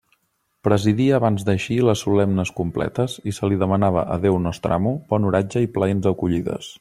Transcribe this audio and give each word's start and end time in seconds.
Presidia 0.67 1.17
abans 1.17 1.43
d'eixir 1.49 1.77
les 1.89 2.01
solemnes 2.07 2.53
completes, 2.61 3.17
i 3.33 3.35
se 3.41 3.51
li 3.53 3.61
demanava 3.67 4.07
a 4.17 4.21
Déu 4.27 4.43
Nostramo 4.47 4.95
bon 5.13 5.29
oratge 5.33 5.67
i 5.67 5.73
plaents 5.77 6.13
acollides. 6.15 6.69